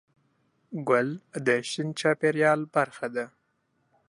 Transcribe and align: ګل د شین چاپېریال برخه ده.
ګل 0.87 1.09
د 1.45 1.47
شین 1.69 1.89
چاپېریال 1.99 2.61
برخه 2.75 3.07
ده. 3.15 3.25